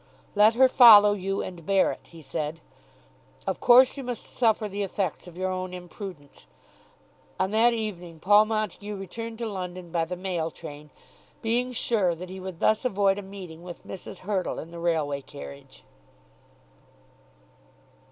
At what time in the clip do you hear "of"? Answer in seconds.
3.45-3.59, 5.27-5.37